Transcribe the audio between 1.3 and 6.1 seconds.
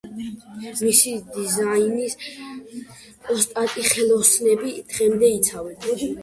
დიზაინს ოსტატი ხელოსნები დღემდე იცავენ.